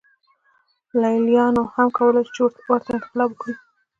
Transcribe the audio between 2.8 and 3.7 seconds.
انقلاب وکړي.